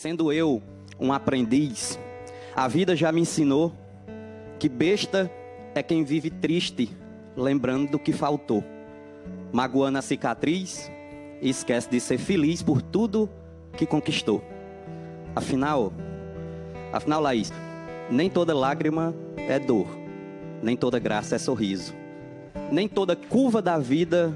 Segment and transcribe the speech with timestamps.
[0.00, 0.62] Sendo eu
[0.98, 1.98] um aprendiz,
[2.56, 3.70] a vida já me ensinou
[4.58, 5.30] que besta
[5.74, 6.88] é quem vive triste,
[7.36, 8.64] lembrando do que faltou,
[9.52, 10.90] magoando a cicatriz
[11.42, 13.28] e esquece de ser feliz por tudo
[13.76, 14.42] que conquistou.
[15.36, 15.92] Afinal,
[16.94, 17.52] afinal, Laís,
[18.10, 19.86] nem toda lágrima é dor,
[20.62, 21.94] nem toda graça é sorriso,
[22.72, 24.34] nem toda curva da vida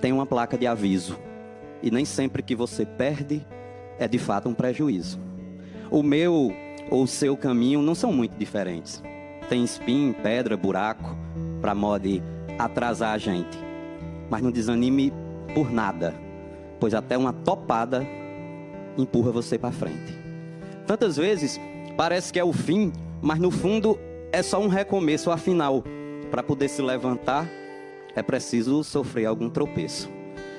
[0.00, 1.18] tem uma placa de aviso,
[1.82, 3.44] e nem sempre que você perde
[3.98, 5.18] é de fato um prejuízo.
[5.90, 6.52] O meu
[6.90, 9.02] ou o seu caminho não são muito diferentes.
[9.48, 11.16] Tem espinho, pedra, buraco,
[11.60, 12.08] para modo
[12.58, 13.58] atrasar a gente.
[14.28, 15.12] Mas não desanime
[15.54, 16.14] por nada,
[16.80, 18.06] pois até uma topada
[18.98, 20.16] empurra você para frente.
[20.86, 21.60] Tantas vezes
[21.96, 23.98] parece que é o fim, mas no fundo
[24.32, 25.30] é só um recomeço.
[25.30, 25.84] Afinal,
[26.30, 27.48] para poder se levantar,
[28.14, 30.15] é preciso sofrer algum tropeço.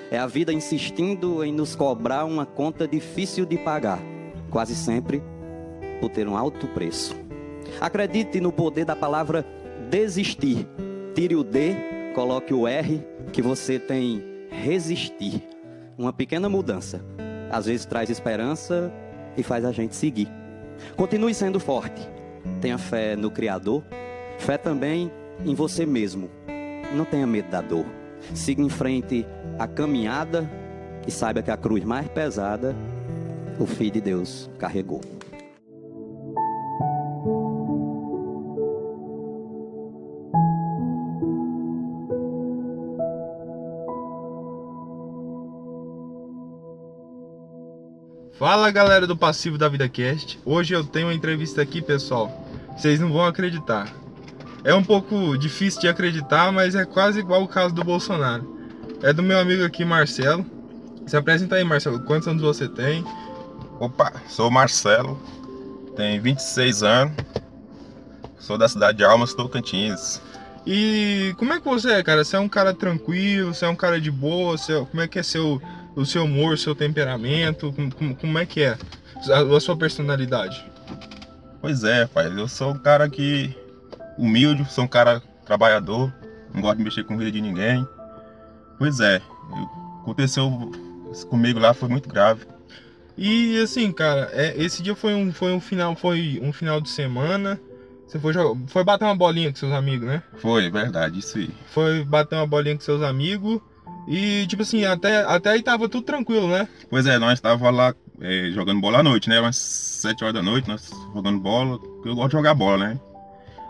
[0.09, 3.99] É a vida insistindo em nos cobrar uma conta difícil de pagar,
[4.49, 5.21] quase sempre
[5.99, 7.15] por ter um alto preço.
[7.81, 9.45] Acredite no poder da palavra
[9.89, 10.67] desistir.
[11.13, 11.75] Tire o D,
[12.15, 15.43] coloque o R, que você tem resistir.
[15.97, 17.03] Uma pequena mudança,
[17.51, 18.93] às vezes traz esperança
[19.35, 20.29] e faz a gente seguir.
[20.95, 22.01] Continue sendo forte.
[22.61, 23.83] Tenha fé no Criador,
[24.37, 25.11] fé também
[25.45, 26.29] em você mesmo.
[26.95, 27.85] Não tenha medo da dor.
[28.33, 29.25] Siga em frente
[29.57, 30.49] a caminhada
[31.07, 32.75] e saiba que a cruz mais pesada
[33.59, 35.01] o Filho de Deus carregou.
[48.37, 50.39] Fala galera do Passivo da Vida Cast.
[50.45, 52.31] Hoje eu tenho uma entrevista aqui, pessoal.
[52.77, 53.91] Vocês não vão acreditar.
[54.67, 58.57] É um pouco difícil de acreditar, mas é quase igual o caso do Bolsonaro.
[59.01, 60.45] É do meu amigo aqui, Marcelo.
[61.05, 62.01] Se apresenta aí, Marcelo.
[62.01, 63.01] Quantos anos você tem?
[63.79, 65.17] Opa, sou o Marcelo,
[65.95, 67.15] tenho 26 anos,
[68.37, 70.21] sou da cidade de Almas, Tocantins.
[70.65, 72.25] E como é que você é, cara?
[72.25, 75.17] Você é um cara tranquilo, você é um cara de boa, você, como é que
[75.17, 75.61] é seu,
[75.95, 78.77] o seu humor, seu temperamento, como, como é que é
[79.31, 80.61] a, a, sua personalidade?
[81.61, 83.55] Pois é, pai, eu sou um cara que
[84.17, 86.13] humilde, sou um cara trabalhador,
[86.53, 87.87] não gosto de mexer com vida de ninguém.
[88.77, 89.21] Pois é,
[90.01, 90.71] aconteceu
[91.29, 92.45] comigo lá, foi muito grave.
[93.17, 96.89] E assim, cara, é, esse dia foi um, foi um final, foi um final de
[96.89, 97.59] semana.
[98.07, 98.33] Você foi,
[98.67, 100.23] foi bater uma bolinha com seus amigos, né?
[100.37, 101.49] Foi, verdade, isso aí.
[101.67, 103.59] Foi bater uma bolinha com seus amigos.
[104.07, 106.67] E, tipo assim, até, até aí tava tudo tranquilo, né?
[106.89, 109.41] Pois é, nós tava lá é, jogando bola à noite, né?
[109.41, 111.77] Umas 7 horas da noite, nós jogando bola.
[112.05, 112.99] Eu gosto de jogar bola, né?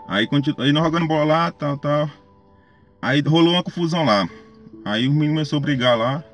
[0.08, 0.56] Aí, continu...
[0.58, 2.10] aí nós jogando bola lá, tal, tal.
[3.00, 4.26] Aí rolou uma confusão lá.
[4.84, 6.24] Aí o menino começou a brigar lá.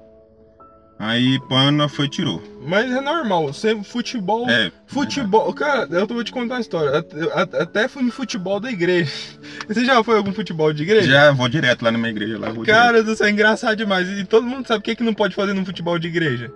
[0.97, 2.43] Aí Pana foi e tirou.
[2.65, 4.49] Mas é normal, você futebol.
[4.49, 4.71] É.
[4.87, 5.51] Futebol.
[5.51, 7.05] É cara, eu vou te contar uma história.
[7.35, 9.11] Até fui no futebol da igreja.
[9.67, 11.09] Você já foi algum futebol de igreja?
[11.09, 12.39] Já, vou direto lá na minha igreja.
[12.39, 14.09] Lá, cara, isso é engraçado demais.
[14.09, 16.53] E todo mundo sabe o que, que não pode fazer no futebol de igreja?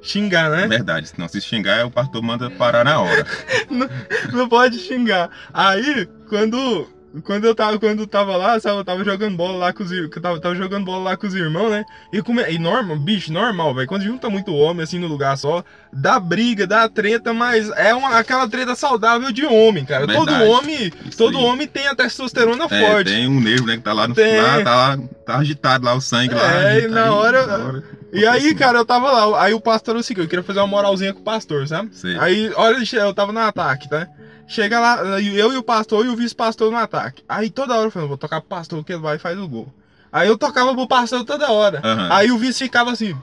[0.00, 0.66] Xingar, né?
[0.66, 3.26] Verdade, senão se xingar, o pastor manda parar na hora.
[3.68, 3.88] não,
[4.32, 5.28] não pode xingar.
[5.52, 6.86] Aí, quando
[7.24, 9.90] quando eu tava, quando eu tava lá, sabe, eu tava jogando bola lá com os
[9.90, 10.10] irmãos.
[10.20, 11.84] Tava, tava jogando bola lá com os irmãos, né?
[12.12, 13.88] E, come, e normal, bicho, normal, velho.
[13.88, 18.18] Quando junta muito homem assim no lugar só, dá briga, dá treta, mas é uma,
[18.18, 20.06] aquela treta saudável de homem, cara.
[20.06, 20.26] Verdade.
[20.26, 21.44] Todo homem, todo aí.
[21.44, 23.10] homem tem a testosterona é, forte.
[23.10, 24.40] Tem um nervo, né, que tá lá no tem.
[24.40, 26.52] lá, tá lá, tá agitado lá o sangue é, lá.
[26.52, 27.46] É, na hora.
[27.46, 29.42] Na hora e aí, cara, eu tava lá.
[29.42, 31.90] Aí o pastor, assim, eu queria fazer uma moralzinha com o pastor, sabe?
[31.92, 32.16] Sim.
[32.18, 34.08] Aí, olha, eu tava no ataque, tá?
[34.48, 37.22] Chega lá, eu e o pastor e o vice-pastor no ataque.
[37.28, 39.46] Aí toda hora eu falei, vou tocar pro pastor que ele vai e faz o
[39.46, 39.72] gol.
[40.10, 41.82] Aí eu tocava pro pastor toda hora.
[41.84, 42.12] Uhum.
[42.12, 43.14] Aí o vice ficava assim.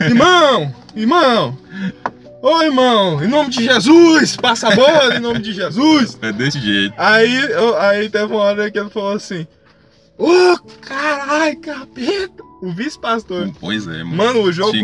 [0.00, 1.58] irmão, irmão,
[2.40, 6.16] Ô irmão, em nome de Jesus, passa a bola em nome de Jesus.
[6.22, 6.94] É desse jeito.
[6.96, 9.44] Aí, eu, aí teve uma hora que ele falou assim:
[10.16, 12.47] Ô oh, carai, capeta!
[12.60, 13.50] O vice-pastor.
[13.60, 14.16] Pois é, mano.
[14.16, 14.76] Mano, o jogo,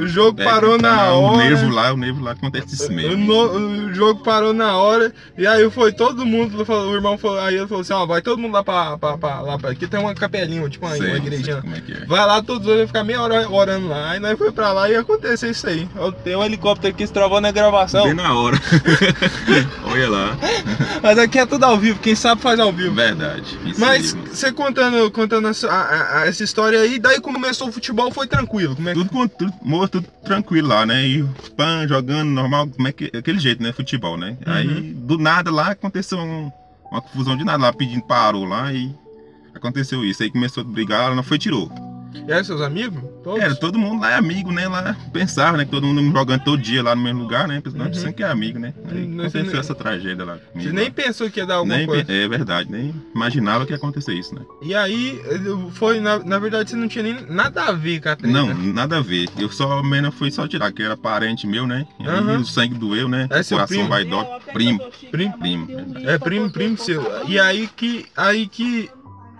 [0.00, 1.32] o jogo é, parou tá na hora.
[1.32, 3.32] O nervo lá, o nervo lá acontece isso mesmo.
[3.32, 5.12] O, o, jogo parou na hora.
[5.38, 8.38] E aí foi todo mundo, o irmão falou, aí ele falou assim, ó, vai todo
[8.38, 11.16] mundo lá pra, pra, pra lá pra, aqui tem uma capelinha, tipo uma, sei, uma
[11.16, 11.62] igrejinha.
[11.64, 12.06] É é.
[12.06, 14.10] Vai lá, todos vão ficar meia hora orando lá.
[14.10, 15.88] Aí nós foi pra lá e aconteceu isso aí.
[16.22, 18.04] Tem um helicóptero que se travou na gravação.
[18.04, 18.60] Bem na hora.
[19.90, 20.38] Olha lá.
[21.02, 22.94] Mas aqui é tudo ao vivo, quem sabe faz ao vivo.
[22.94, 23.58] Verdade.
[23.78, 28.26] Mas você contando, contando essa, a, a, essa história aí, daí começou o futebol foi
[28.26, 28.74] tranquilo?
[28.74, 29.04] Como é que...
[29.04, 31.06] tudo, tudo, tudo tranquilo lá, né?
[31.06, 31.24] E
[31.56, 33.72] pan jogando normal, como é que aquele jeito, né?
[33.72, 34.36] Futebol, né?
[34.46, 34.52] Uhum.
[34.52, 36.50] Aí do nada lá aconteceu um,
[36.90, 38.94] uma confusão de nada lá, pedindo parou lá e
[39.54, 40.22] aconteceu isso.
[40.22, 41.70] Aí começou a brigar, ela não foi tirou.
[42.26, 43.02] E eram seus amigos?
[43.24, 43.40] Todos?
[43.40, 44.68] Era, todo mundo lá é amigo, né?
[44.68, 45.64] Lá pensava, né?
[45.64, 47.60] Que todo mundo jogando todo dia lá no mesmo lugar, né?
[47.60, 48.12] Pensando, Uhum.
[48.12, 48.74] que é amigo, né?
[48.90, 50.38] Aí Hum, aconteceu essa tragédia lá.
[50.38, 50.90] comigo, Você nem lá.
[50.90, 52.04] pensou que ia dar alguma Nem coisa.
[52.12, 54.42] É verdade, nem imaginava que ia acontecer isso, né?
[54.60, 55.20] E aí,
[55.72, 58.32] foi, na, na verdade, você não tinha nem nada a ver com a treta.
[58.32, 59.28] Não, nada a ver.
[59.38, 61.86] Eu só mesmo fui só tirar, que era parente meu, né?
[62.00, 62.38] E aí Aham.
[62.40, 63.26] o sangue doeu, né?
[63.30, 63.88] É seu Coração primo?
[63.88, 64.24] vai dó.
[64.52, 64.80] Primo,
[65.10, 65.38] Primo.
[65.38, 65.68] primo.
[66.04, 67.02] É primo, primo seu.
[67.26, 68.06] E aí que.
[68.16, 68.90] Aí que.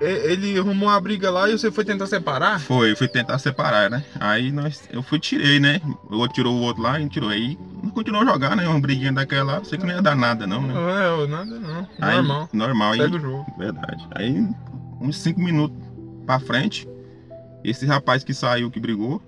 [0.02, 2.60] Ele arrumou uma briga lá e você foi tentar separar?
[2.60, 4.04] Foi, eu fui tentar separar, né?
[4.18, 5.80] Aí nós, eu fui tirei, né?
[6.10, 7.30] O outro tirou o outro lá e tirou.
[7.30, 7.56] Aí
[7.94, 8.66] continuou a jogar, né?
[8.66, 10.74] Uma briguinha daquela lá, sei que não ia dar nada, não, né?
[10.74, 11.88] Não, é, nada não.
[12.00, 12.48] Aí, Normal.
[12.52, 12.92] Normal.
[12.92, 13.46] Aí, Segue o jogo.
[13.58, 14.08] Verdade.
[14.14, 14.48] Aí,
[15.00, 15.76] uns cinco minutos
[16.26, 16.88] pra frente,
[17.62, 19.22] esse rapaz que saiu, que brigou,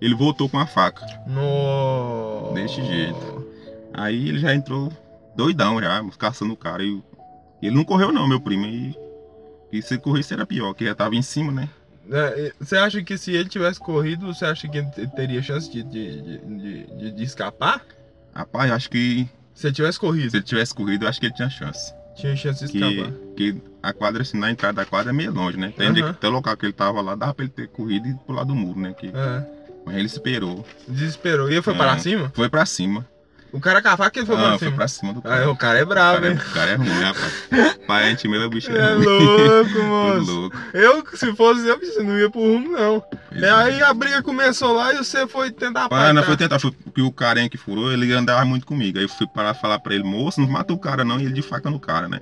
[0.00, 1.06] ele voltou com a faca.
[1.26, 2.52] No...
[2.54, 3.46] Desse jeito.
[3.92, 4.92] Aí ele já entrou
[5.36, 6.82] doidão já, caçando o cara.
[6.82, 7.02] E
[7.62, 8.66] ele não correu não, meu primo.
[8.66, 8.96] E,
[9.72, 11.68] e se corresse era pior, que já tava em cima, né?
[12.10, 15.82] É, Você acha que se ele tivesse corrido, você acha que ele teria chance de,
[15.84, 17.82] de, de, de- escapar?
[18.34, 21.26] Rapaz, eu acho que Se ele tivesse corrido, se ele tivesse corrido, eu acho que
[21.26, 21.92] ele tinha chance.
[22.16, 23.12] tinha chance de escapar.
[23.36, 25.72] que a quadra, assim, na entrada da quadra é meio longe, né?
[25.78, 26.10] Onde- Aham.
[26.10, 28.54] até o local que ele tava lá, dava pra ele ter corrido e pular do
[28.54, 28.92] muro, né?
[28.92, 29.46] Que, É,
[29.86, 30.66] Mas ele esperou.
[30.88, 31.48] desesperou.
[31.48, 31.76] E ele foi É.
[31.76, 32.32] para cima?
[32.34, 33.06] Foi pra cima.
[33.52, 34.72] O cara com a faca ele foi ah, foi cima.
[34.72, 35.50] pra cima do Ah, cara.
[35.50, 36.38] o cara é o, bravo, cara é, hein?
[36.38, 37.78] o cara é ruim, rapaz.
[37.86, 38.70] Parente meu é o bicho.
[38.70, 39.04] É ruim.
[39.04, 40.32] louco, moço.
[40.32, 40.56] louco.
[40.72, 43.02] Eu, se fosse eu, você não ia pro rumo, não.
[43.32, 43.50] E é.
[43.50, 47.02] aí a briga começou lá e você foi tentar Ah, não, foi tentar, foi porque
[47.02, 48.98] o carinha que furou, ele andava muito comigo.
[48.98, 51.32] Aí eu fui para falar pra ele, moço, não mata o cara não, e ele
[51.34, 52.20] de faca no cara, né?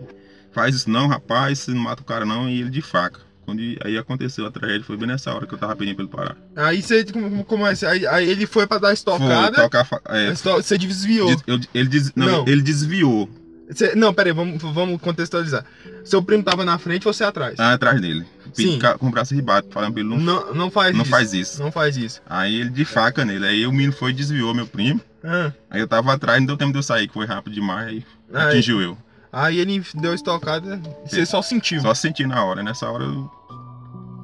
[0.50, 3.20] Faz isso não, rapaz, você não mata o cara não, e ele de faca.
[3.48, 6.12] Quando aí aconteceu a tragédia, foi bem nessa hora que eu tava pedindo pra ele
[6.12, 6.36] parar.
[6.68, 9.56] Aí você como, como é, aí, aí ele foi pra dar Foi, estocada.
[9.62, 10.00] tocar a fa...
[10.04, 11.34] é, Você desviou.
[11.34, 12.44] des- eu- ele, des- não, Não.
[12.46, 13.26] ele desviou
[13.96, 15.62] não, peraí, vamos, vamos contextualizar.
[16.02, 17.54] Seu primo tava na frente e você atrás.
[17.56, 18.24] tá atrás dele.
[18.54, 18.72] Sim.
[18.72, 18.78] Sim.
[18.98, 21.10] Com o braço ribado, falando pra ele não, Não, não faz não isso.
[21.10, 21.62] faz isso.
[21.62, 22.22] Não faz isso.
[22.26, 23.46] Aí ele de faca nele.
[23.46, 25.00] Aí o menino foi e desviou meu primo.
[25.22, 27.88] Ah, Aí eu tava atrás, não deu tempo de eu sair, que foi rápido demais,
[27.88, 28.96] aí aí, atingiu eu.
[29.30, 31.82] aí ele deu estocada e você só sentiu.
[31.82, 33.30] Só senti na hora, nessa hora eu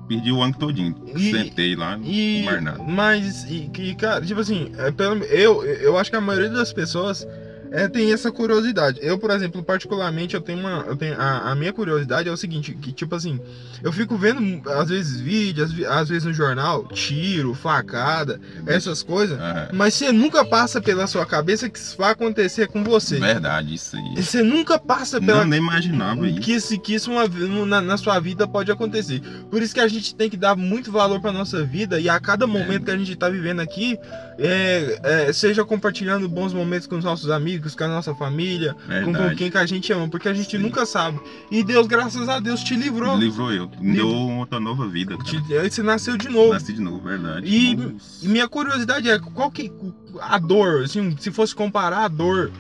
[0.09, 0.95] perdi o ângulo todinho.
[1.15, 2.83] E- Sentei lá, E, mais nada.
[2.83, 6.73] mas, e, que, cara, tipo assim, é, pelo, eu, eu acho que a maioria das
[6.73, 7.27] pessoas
[7.75, 9.01] é, tem essa curiosidade.
[9.03, 10.85] Eu, por exemplo, particularmente, eu tenho uma.
[10.87, 13.41] Eu tenho, a, a minha curiosidade é o seguinte, que tipo assim,
[13.83, 19.39] eu fico vendo, às vezes, vídeos, às, às vezes no jornal, tiro, facada, essas coisas.
[19.41, 19.69] Aham.
[19.73, 23.19] Mas você nunca passa pela sua cabeça que isso vai acontecer com você.
[23.19, 24.23] Verdade, isso aí.
[24.23, 26.41] Você nunca passa pela Não, nem imaginava isso.
[26.41, 27.27] que isso, que isso uma,
[27.67, 29.21] na, na sua vida pode acontecer.
[29.51, 32.21] Por isso que a gente tem que dar muito valor para nossa vida e a
[32.21, 33.99] cada momento que a gente tá vivendo aqui,
[34.39, 39.05] é, é, seja compartilhando bons momentos com os nossos amigos, com a nossa família, com,
[39.05, 39.37] com Verdade.
[39.37, 40.63] quem que a gente ama, porque a gente Sim.
[40.63, 41.21] nunca sabe.
[41.51, 43.17] E Deus, graças a Deus, te livrou.
[43.17, 43.71] Livrou eu.
[43.81, 45.17] Me deu outra nova vida.
[45.19, 46.53] Te, você nasceu de novo.
[46.53, 47.47] Nasci de novo, verdade.
[47.47, 48.25] E- Nossa.
[48.27, 49.73] E minha curiosidade é qual que
[50.21, 52.51] a dor, assim, se fosse comparar a dor,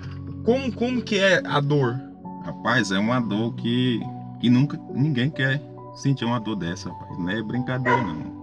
[0.44, 1.98] como, como que é a dor?
[2.44, 3.98] Rapaz, é uma dor que,
[4.40, 5.60] que nunca ninguém quer
[5.96, 7.18] sentir uma dor dessa, rapaz.
[7.18, 8.33] Não é brincadeira, não.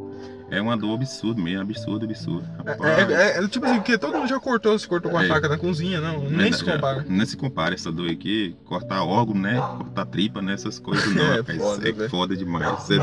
[0.51, 2.45] É uma dor absurda mesmo, absurda, absurda.
[2.57, 5.24] Rapaz, É, é- é tipo assim, porque todo mundo já cortou, se cortou com a
[5.24, 5.27] É.
[5.27, 7.06] faca na cozinha, não, nem se verdade, compara.
[7.07, 9.55] Nem se compara essa dor aqui, cortar órgão, né?
[9.77, 10.53] Cortar tripa, né?
[10.53, 11.58] Essas coisas não, É, rapaz.
[11.58, 12.10] foda, é velho.
[12.10, 12.89] foda demais.
[12.91, 12.98] É,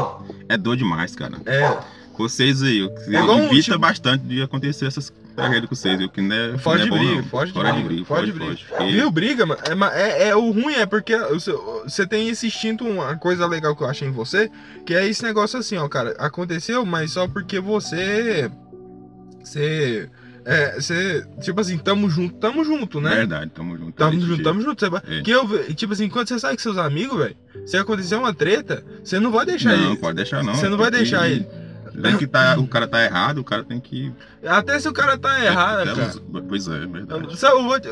[0.50, 1.36] é dor demais, cara.
[1.46, 1.78] É,
[2.18, 5.96] Vocês aí, eu- É igual um, evita tipo- bastante de acontecer essas tragédias com vocês,
[5.98, 6.08] viu?
[6.08, 7.28] Que não é, Foge não de é briga, não.
[7.28, 8.46] foge de briga, briga, foge de foge, briga.
[8.50, 8.64] foge.
[8.68, 9.60] Porque- viu, briga, mano?
[9.92, 11.16] É, é, é- o ruim é porque
[11.86, 14.50] você, tem esse instinto, uma coisa legal que eu achei em você,
[14.84, 18.50] que é esse negócio assim, ó, cara, aconteceu, mas só porque você.
[19.44, 20.08] Você.
[20.44, 21.26] É, você.
[21.42, 23.14] Tipo assim, tamo junto, tamo junto, né?
[23.16, 23.92] Verdade, tamo junto.
[23.92, 24.90] Tamo junto, tamo junto.
[24.90, 25.22] Vai- É.
[25.22, 28.82] Que eu, tipo assim, quando você sai com seus amigos, velho, se acontecer uma treta,
[29.04, 29.96] você não vai deixar Não, ele.
[29.98, 30.54] pode deixar não.
[30.54, 31.46] Você não vai deixar ele.
[32.02, 34.12] Tem que tá, o cara tá errado, o cara tem que.
[34.46, 36.44] Até se o cara tá errado, tem que- cara.
[36.48, 37.36] Pois é, é verdade.
[37.38, 37.88] Sabe, eu vou te-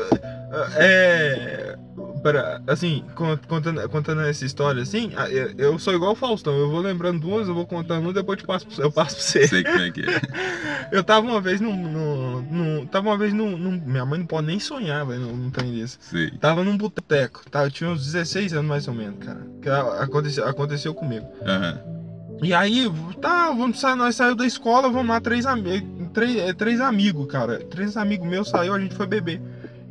[0.75, 1.77] É.
[2.23, 5.11] Pera, assim, con- contando, contando essa história assim,
[5.57, 8.43] eu- sou igual o Faustão, eu vou lembrando duas, eu vou contando uma, depois eu,
[8.43, 9.47] te passo, eu passo pra você.
[9.47, 10.05] Sei como é que é.
[10.91, 11.75] Eu tava uma vez num.
[11.75, 15.49] num, num- tava uma vez num, num- Minha mãe não pode nem sonhar, velho, num
[15.51, 15.97] trem desse.
[15.99, 16.31] Sei.
[16.31, 17.63] Tava num boteco, tá?
[17.65, 19.45] Eu tinha uns 16 anos mais ou menos, cara.
[19.61, 21.25] Que aconteceu, aconteceu comigo.
[21.45, 21.77] Aham.
[22.41, 22.85] E aí,
[23.21, 25.81] tá, vamos sair, nós saímos da escola, vamos lá, três, ami
[26.13, 27.59] três, é, três amigos, cara.
[27.59, 29.41] Três amigos meus saiu, a gente foi beber.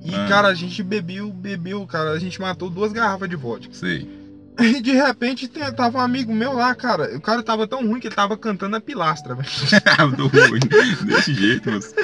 [0.04, 0.26] E, Ah.
[0.28, 2.10] cara, a gente bebeu, bebeu, cara.
[2.12, 3.74] A gente matou duas garrafas de vodka.
[3.74, 4.08] Sei.
[4.58, 7.14] E de repente tava um amigo meu lá, cara.
[7.14, 9.46] O cara tava tão ruim que ele tava cantando a pilastra, velho.
[10.16, 10.60] Tô ruim.
[11.04, 11.94] Desse jeito, mas.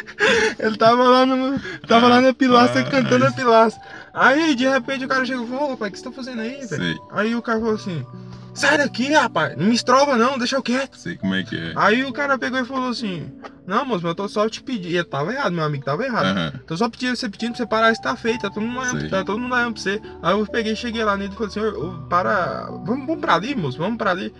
[0.59, 1.59] Ele tava lá no.
[1.89, 3.03] Tava lá na pilastra Rapaz.
[3.05, 3.81] cantando a pilastra.
[4.13, 6.43] Aí, de repente, o cara chegou e falou, ô pai, o que você tá fazendo
[6.43, 7.03] aí, velho?
[7.13, 8.05] Aí o cara falou assim,
[8.55, 10.97] sai daqui, rapaz, não me estrova não, deixa eu quieto.
[10.97, 11.73] Sei como é que é.
[11.77, 13.31] Aí o cara pegou e falou assim,
[13.67, 14.89] não, moço, mas eu tô só te pedindo.
[14.89, 16.27] E ele tava errado, meu amigo tava errado.
[16.27, 16.53] Aham.
[16.67, 19.09] Tô só pedindo, você pedindo pra você parar, isso tá feito, tá todo mundo olhando,
[19.11, 20.01] tá todo mundo olhando pra você.
[20.23, 23.79] Aí eu peguei, cheguei lá nele e falei assim, para, vamos, vamos pra ali, moço,
[23.79, 24.33] vamos pra ali.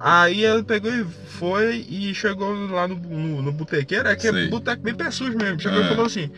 [0.00, 4.32] Aí ele pegou e foi e chegou lá no, no, no botequeiro, é que é
[4.32, 4.48] Sei.
[4.48, 5.58] boteco bem pé sujo mesmo.
[5.60, 5.84] Chegou É.
[5.84, 6.30] e falou assim,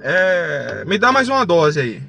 [0.00, 2.02] é, me dá mais uma dose aí.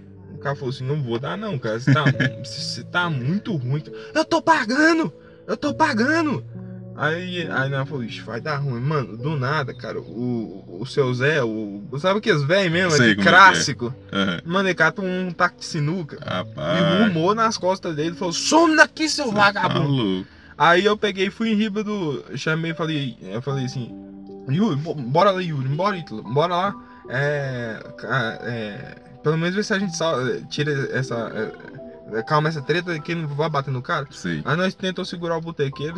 [0.43, 2.03] O cara falou assim, não vou dar não, cara, você tá,
[2.43, 3.81] você tá muito ruim.
[4.13, 5.13] Eu tô pagando,
[5.47, 6.43] eu tô pagando.
[6.97, 8.81] Aí, aí ela falou, ixi, vai dar ruim.
[8.81, 13.11] Mano, do nada, cara, o, o seu Zé, o, sabe que os velhos mesmo, Sei
[13.11, 13.15] é é.
[13.15, 13.95] clássico.
[14.11, 14.41] Aham.
[14.43, 16.17] Mano, ele cata um taco de sinuca.
[16.21, 17.07] E Rapaz.
[17.07, 19.87] rumou nas costas dele, falou, some daqui, seu Tá vagabundo.
[19.89, 20.27] louco.
[20.57, 22.21] Aí eu peguei e fui em riba do.
[22.35, 23.17] Chamei e falei.
[23.21, 23.89] Eu falei assim.
[24.51, 26.75] Yuri, bo- bora lá, Yuri, bora, bora lá.
[27.09, 27.79] É,
[28.43, 31.15] é, pelo menos ver se a gente sal- tira essa.
[32.13, 34.05] é, é, calma essa treta que não vai bater no cara.
[34.11, 34.41] Sei.
[34.45, 35.95] Aí nós tentou segurar o botequeiro,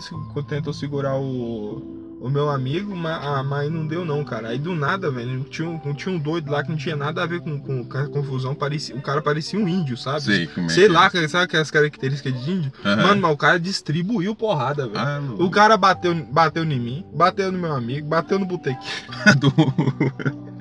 [0.47, 4.49] tentou segurar o, o meu amigo, mas, ah, mas não deu não, cara.
[4.49, 7.25] Aí do nada, velho, tinha, um- tinha um doido lá que não tinha nada a
[7.25, 8.55] ver com, com, com a confusão.
[8.55, 10.21] Parecia, o cara parecia um índio, sabe?
[10.21, 12.71] Sei é Sei lá, sabe aquelas características de índio?
[12.85, 13.03] Aham.
[13.03, 14.99] Mano, mas o cara distribuiu porrada, velho.
[14.99, 15.19] Ah.
[15.37, 18.79] O cara bateu, bateu em mim, bateu no meu amigo, bateu no botequinho.
[19.37, 20.54] do...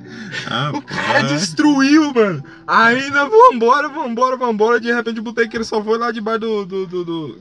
[0.50, 2.42] ah, O cara destruiu, mano.
[2.66, 4.80] Nós vambora, vambora, vambora.
[4.80, 7.38] De repente o botequeiro só foi lá debaixo do, do, do, do,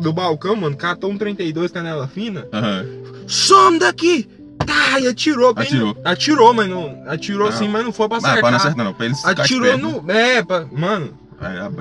[0.00, 0.76] do balcão, mano.
[0.76, 2.46] Catou um 32 canela fina.
[2.52, 2.86] Aham.
[3.26, 4.28] Some daqui!
[4.66, 5.52] Tá, e atirou.
[5.52, 5.94] bem Atirou.
[5.94, 7.02] no- atirou, mas não.
[7.06, 7.52] Atirou Ah.
[7.52, 8.40] sim, mas não foi pra Mas acertar.
[8.42, 10.10] para não acertar não, pra ficarem Atirou no.
[10.10, 10.64] É, pra...
[10.72, 11.18] mano.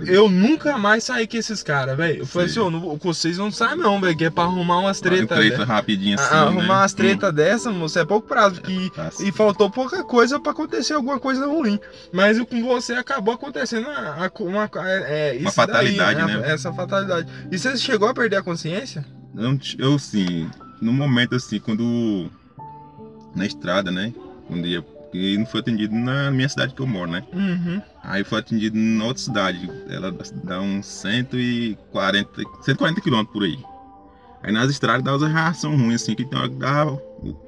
[0.07, 2.19] Eu nunca mais saí com esses caras, velho.
[2.19, 4.17] Eu falei assim, não, vou- com vocês não sai não, velho.
[4.17, 5.37] Que é pra arrumar umas Um tretas.
[5.37, 5.63] treta né?
[5.63, 6.69] rapidinho assim, Ah, arrumar né?
[6.69, 8.61] umas treta dessa, moço, é pouco prazo.
[8.61, 11.79] Que, Tá e faltou pouca coisa pra acontecer alguma coisa ruim.
[12.11, 16.41] Mas com você acabou acontecendo a- a- uma, é, é, isso daí, fatalidade, né?
[16.51, 17.27] Essa fatalidade.
[17.51, 19.05] E você chegou a perder a consciência?
[19.35, 20.49] Eu, eu sim,
[20.81, 22.29] no momento assim, quando.
[23.35, 24.13] Na estrada, né?
[24.49, 24.83] Um dia.
[25.13, 27.23] Porque não foi atendido na minha cidade que eu moro, né?
[27.31, 27.79] Uhum.
[28.03, 29.69] Aí foi atendido em outra cidade.
[29.87, 30.11] Ela
[30.43, 32.29] dá uns 140,
[32.63, 33.59] 140 quilômetros por aí.
[34.41, 36.87] Aí nas estradas dá umas reação ruim, assim, que tem hora que dá.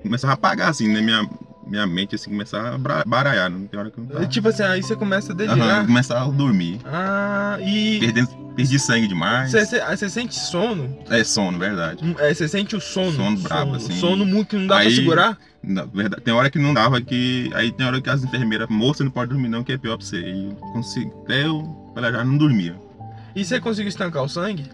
[0.03, 1.01] Começava a apagar, assim, né?
[1.01, 1.27] Minha,
[1.65, 3.49] minha mente, assim, começava a baralhar.
[3.49, 4.27] Não tem hora que eu não tava.
[4.27, 5.87] Tipo assim, aí você começa a delirar.
[5.87, 6.81] começava a dormir.
[6.85, 7.97] Ah, e.
[7.99, 9.51] Perdendo, perdi sangue demais.
[9.51, 10.97] Você, você- você sente sono?
[11.09, 12.03] É sono, verdade.
[12.03, 13.11] Hum, é, você sente o sono?
[13.11, 13.93] Sono brabo, assim.
[13.93, 15.37] Sono muito que não dá pra Aí- segurar?
[15.63, 17.49] Na verdade, tem hora que não dava que.
[17.55, 20.05] Aí tem hora que as enfermeiras, moça, não pode dormir não, que é pior pra
[20.05, 20.19] você.
[20.21, 21.11] E eu consegui.
[21.23, 22.75] Até eu, ela já não dormia.
[23.35, 24.65] E você conseguiu estancar o sangue?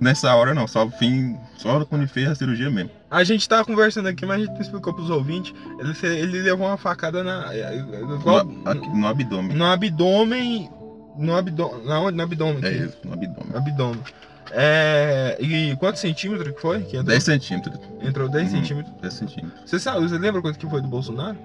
[0.00, 1.36] Nessa hora não, só fim.
[1.56, 2.90] Só quando fez a cirurgia mesmo.
[3.10, 5.54] A gente tava conversando aqui, mas a gente não explicou pros ouvintes.
[5.78, 7.54] Ele, ele levou uma facada na.
[7.54, 9.56] é, igual- No, no abdômen.
[9.56, 10.68] no abdômen.
[11.16, 11.84] No abdômen.
[11.86, 12.16] Na onde?
[12.16, 12.64] No abdômen.
[12.64, 13.54] É isso, no abdômen.
[13.56, 14.00] Abdômen.
[14.50, 15.36] É.
[15.40, 16.80] E quantos centímetros que foi?
[16.82, 17.04] Que entrou?
[17.04, 17.78] 10 centímetros.
[18.02, 18.60] Entrou 10 Uhum.
[18.60, 18.94] centímetros.
[19.00, 19.70] 10 centímetros.
[19.70, 21.38] Você sabe, você lembra quanto que foi do Bolsonaro?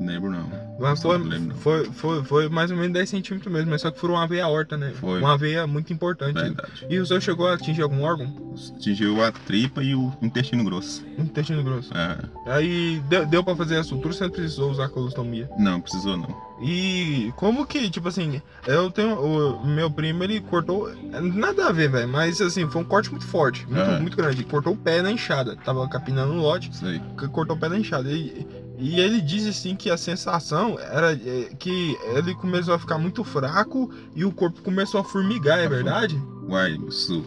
[0.00, 0.48] Lembro não.
[0.80, 1.18] Mas foi,
[1.54, 4.44] foi, foi, foi mais ou menos 10 centímetros mesmo, mas só que furou uma veia
[4.44, 4.92] aorta, né?
[4.94, 5.20] Foi.
[5.20, 6.40] Uma veia muito importante.
[6.40, 6.86] Verdade.
[6.88, 8.32] E o senhor chegou a atingir algum órgão?
[8.76, 11.04] Atingiu a tripa e o intestino grosso.
[11.18, 11.90] Intestino grosso.
[11.94, 15.48] Ah, Aí deu, deu pra fazer a sutura, você não precisou usar colostomia.
[15.58, 16.50] não, precisou não.
[16.62, 19.14] E como que, tipo assim, eu tenho.
[19.18, 20.92] O meu primo, ele cortou.
[21.34, 22.06] Nada a ver, velho.
[22.06, 24.00] Mas assim, foi um corte muito forte, muito, Aham.
[24.00, 24.42] muito grande.
[24.42, 25.56] Ele cortou o pé na enxada.
[25.56, 26.70] Tava capinando no lote,
[27.18, 28.10] que cortou o pé na enxada.
[28.10, 28.46] E,
[28.80, 33.22] e ele diz assim que a sensação era é, que ele começou a ficar muito
[33.22, 36.20] fraco e o corpo começou a formigar, é verdade?
[36.48, 37.22] Uai, isso.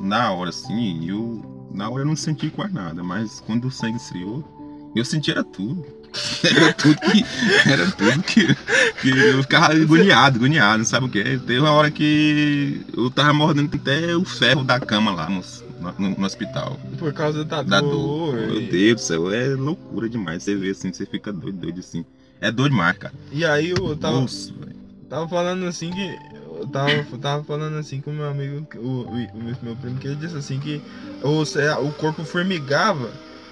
[0.00, 1.68] Na hora assim, eu.
[1.74, 4.42] Na hora eu não senti quase nada, mas quando o sangue esfriou,
[4.96, 5.84] eu senti era tudo.
[6.44, 7.24] Era tudo que.
[7.68, 8.54] Era tudo que.
[9.00, 11.24] que eu ficava agoniado, agoniado, sabe o que?
[11.24, 15.42] Teve uma hora que eu tava mordendo até o ferro da cama lá no,
[15.98, 16.78] no, no hospital.
[16.98, 17.90] Por causa da, Da dor.
[17.90, 18.34] dor.
[18.46, 20.42] Meu Deus do céu, é loucura demais.
[20.42, 22.04] Você vê assim, você fica doido, doido assim.
[22.40, 23.14] É doido demais, cara.
[23.32, 24.20] E aí eu tava.
[24.20, 24.52] Nossa.
[25.08, 26.18] Tava falando assim que.
[26.60, 30.06] Eu tava, tava falando assim com o meu amigo, o, o- o meu primo, que
[30.06, 30.80] ele disse assim que
[31.22, 33.10] o, o corpo formigava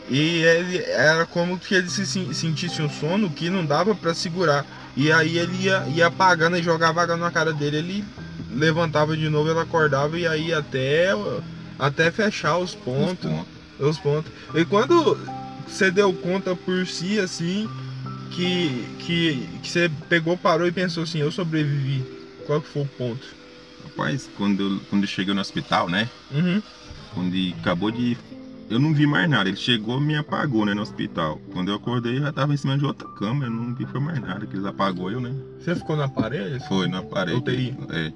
[0.09, 4.15] e ele era como que ele se sen- sentisse um sono que não dava pra
[4.15, 4.65] segurar.
[4.97, 8.05] E aí ele ia, ia apagando e jogava água na cara dele, ele
[8.51, 11.11] levantava de novo, ele acordava e aí até,
[11.79, 13.31] até fechar os pontos
[13.79, 14.31] os pontos.
[14.55, 15.19] E quando
[15.67, 17.69] você deu conta por si, assim,
[18.31, 22.05] que, que, que você pegou, parou e pensou assim, eu sobrevivi.
[22.47, 23.26] Qual que foi o ponto?
[23.85, 26.09] Rapaz, quando eu, quando eu cheguei no hospital, né?
[26.31, 26.62] Uhum.
[27.14, 28.17] Quando acabou de.
[28.71, 29.49] Eu não vi mais nada.
[29.49, 31.38] Ele chegou e me apagou, né, no hospital.
[31.52, 33.45] Quando eu acordei, eu já tava em cima de outra cama.
[33.45, 34.47] Eu não vi foi mais nada.
[34.47, 35.35] Que eles apagou eu, né?
[35.61, 36.67] Você ficou na parede?
[36.69, 37.37] Foi na parede.
[37.37, 37.76] UTI.
[37.91, 38.12] É.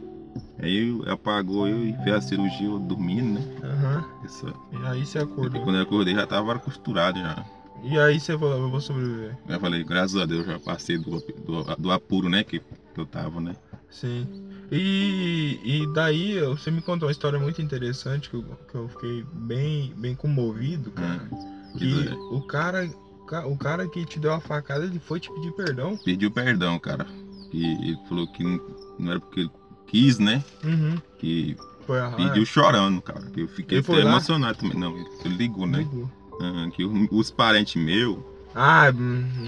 [0.58, 3.40] Aí apagou eu e fez a cirurgia eu dormindo, né?
[3.62, 4.04] Aham.
[4.24, 4.46] Isso.
[4.72, 5.62] E aí você E acordou.
[5.62, 7.44] quando eu acordei já tava costurado já.
[7.84, 9.36] E aí você falou, eu vou sobreviver.
[9.48, 12.42] Eu falei, graças a Deus já passei do, do, do apuro, né?
[12.42, 13.54] Que, que eu tava, né?
[13.90, 14.26] Sim.
[14.72, 19.24] E, e daí você me contou uma história muito interessante que eu, que eu fiquei
[19.32, 21.28] bem, bem comovido, cara.
[21.30, 22.14] Ah, Que é.
[22.34, 22.88] o cara,
[23.28, 25.96] ca- o cara que te deu a facada, ele foi te pedir perdão.
[25.98, 27.06] Pediu perdão, cara.
[27.52, 28.60] E ele falou que não,
[28.98, 29.50] não era porque ele
[29.86, 30.42] quis, né?
[30.64, 30.96] Uhum.
[31.18, 33.22] Que Foi a pediu chorando, cara.
[33.30, 34.00] Que eu fiquei até lá?
[34.10, 34.78] emocionado também.
[34.78, 35.78] Não, ele ligou, né?
[35.78, 36.10] Ligou.
[36.40, 38.18] Ah, que os parentes meus
[38.54, 38.92] Ah,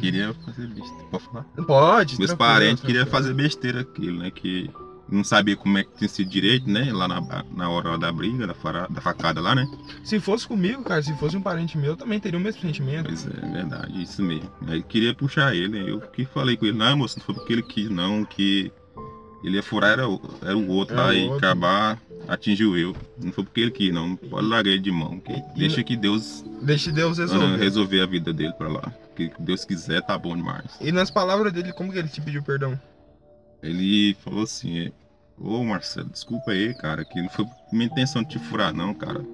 [0.00, 1.04] queriam fazer besteira.
[1.10, 1.42] Pode falar?
[1.66, 2.18] pode.
[2.18, 4.30] Meus parentes queriam fazer besteira aquilo, né?
[4.30, 4.70] Que
[5.10, 6.90] não sabia como é que tinha sido direito, né?
[6.92, 9.66] Lá na, na hora da briga, da, fara- da facada lá, né?
[10.04, 13.06] Se fosse comigo, cara, se fosse um parente meu, eu também teria o mesmo sentimento.
[13.06, 14.50] Pois é, é verdade, isso mesmo.
[14.66, 15.90] Aí queria puxar ele, né?
[15.90, 18.70] eu que falei com ele, não, moço, não foi porque ele quis, não, que
[19.44, 21.36] ele ia furar era, o- era o outro Era lá e outro.
[21.38, 22.94] acabar, atingiu eu.
[23.22, 24.16] Não foi porque ele quis, não.
[24.16, 25.20] Pode largar ele de mão.
[25.20, 27.56] que deixa que Deus Deixe Deus ah, resolver.
[27.56, 28.92] resolver a vida dele pra lá.
[29.14, 30.76] Que Deus quiser, tá bom demais.
[30.80, 32.78] E nas palavras dele, como que ele te pediu perdão?
[33.62, 34.92] Ele falou assim,
[35.36, 39.24] ô Marcelo, desculpa aí, cara, que não foi minha intenção de te furar, não, cara.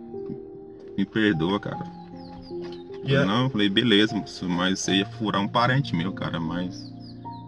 [0.97, 1.85] Me perdoa, cara.
[3.05, 4.15] E a- Não, eu falei, beleza,
[4.49, 6.91] mas você ia furar um parente meu, cara, mas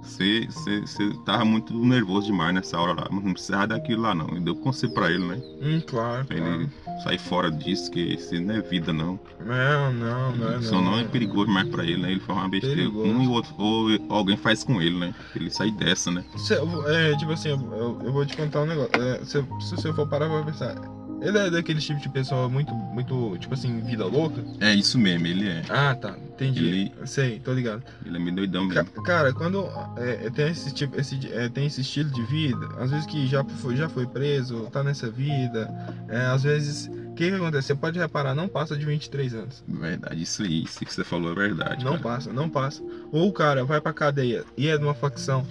[0.06, 4.28] você, tava muito nervoso demais nessa hora lá, mas não precisava daquilo lá não.
[4.36, 5.42] E deu conselho pra ele, né?
[5.60, 6.52] Hum, claro, Pra claro.
[6.62, 6.68] ele
[7.02, 9.18] sair fora disso, que isso não é vida não.
[9.44, 12.10] Não, não, não é Isso não é perigoso mais pra ele, né?
[12.12, 12.76] Ele faz uma besteira.
[12.76, 13.08] Perigoso.
[13.08, 15.14] Um e outro, ou alguém faz com ele, né?
[15.34, 16.25] Ele sai dessa, né?
[16.36, 18.90] Cê- é, tipo assim, eu, eu- eu vou te contar um negócio.
[19.00, 20.75] É, se, se você for parar pra pensar,
[21.20, 24.42] ele é daquele tipo de pessoa muito, muito, tipo assim, vida louca?
[24.61, 25.62] É isso mesmo, ele é.
[25.68, 26.64] Ah, tá, entendi.
[26.64, 27.82] Ele- Sei, tô ligado.
[28.04, 29.02] Ele é meio doidão Ca- mesmo.
[29.02, 29.64] Cara, quando
[29.96, 33.26] é, é, tem, esse tipo, esse, é, tem esse estilo de vida, às vezes que
[33.26, 35.68] já foi, já foi preso, tá nessa vida,
[36.08, 37.69] é, às vezes, o que, que acontece?
[37.69, 39.64] Você pode reparar, não passa de 23 anos.
[39.67, 41.84] Verdade, isso aí, isso que você falou é verdade.
[41.84, 42.02] Não cara.
[42.02, 42.82] passa, não passa.
[43.10, 45.47] Ou o cara vai pra cadeia e é de uma facção,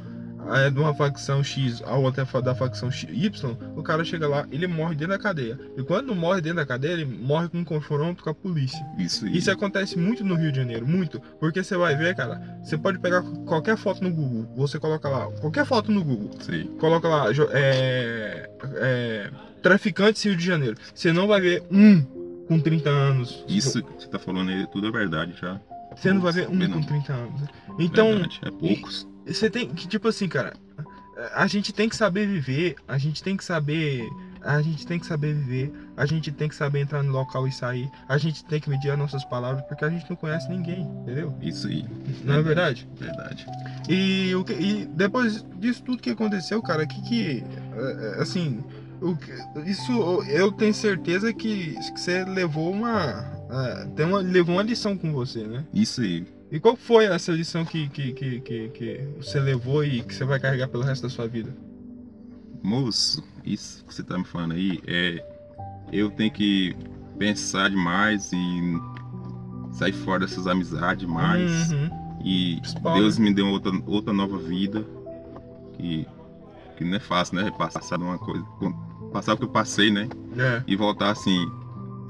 [0.54, 4.46] é de uma facção X, a outra é da facção Y, o cara chega lá,
[4.52, 5.60] ele morre dentro da cadeia.
[5.78, 8.86] E quando morre dentro da cadeia, ele morre com um confronto com a polícia.
[8.98, 9.38] Isso aí.
[9.38, 11.20] Isso acontece muito no Rio de Janeiro, muito.
[11.40, 15.28] Porque você vai ver, cara, você pode pegar qualquer foto no Google, você coloca lá,
[15.40, 16.66] qualquer foto no Google, Sei.
[16.80, 19.32] coloca lá, é, é,
[19.62, 20.78] traficantes Rio de Janeiro.
[20.94, 22.02] Você não vai ver um
[22.48, 23.44] com 30 anos.
[23.48, 25.60] Isso que você tá falando aí, tudo é verdade já.
[25.96, 26.84] Você não vai ver um com não.
[26.84, 27.42] 30 anos.
[27.80, 29.08] Então, Verdade, é poucos.
[29.26, 30.54] Você tem que, tipo assim, cara,
[31.34, 34.08] a gente tem que saber viver, a gente tem que saber.
[34.42, 37.52] A gente tem que saber viver, a gente tem que saber entrar no local e
[37.52, 40.84] sair, a gente tem que medir as nossas palavras, porque a gente não conhece ninguém,
[41.02, 41.36] entendeu?
[41.42, 41.84] Isso aí.
[42.24, 42.88] Não é verdade?
[42.96, 43.44] Verdade.
[43.90, 47.44] E, o que, e depois disso tudo que aconteceu, cara, que que.
[47.74, 48.64] é, é, Assim.
[49.02, 49.32] O que,
[49.70, 49.92] isso
[50.28, 54.20] eu tenho certeza que, que você levou uma, é, tem uma.
[54.20, 55.66] Levou uma lição com você, né?
[55.74, 56.24] Isso aí.
[56.56, 60.24] E qual foi essa lição que, que, que, que, que você levou e que você
[60.24, 61.54] vai carregar pelo resto da sua vida?
[62.64, 65.22] Moço, isso que você tá me falando aí é.
[65.92, 66.74] Eu tenho que
[67.20, 68.80] pensar demais e
[69.74, 71.74] sair fora dessas amizades mais.
[71.74, 71.90] Uhum.
[72.24, 72.62] E
[72.96, 74.82] Deus me deu outra, outra nova vida.
[75.74, 76.08] Que,
[76.78, 77.52] que não é fácil, né?
[77.52, 78.46] Passar uma coisa.
[79.12, 80.08] Passar o que eu passei, né?
[80.38, 81.52] É, E voltar assim.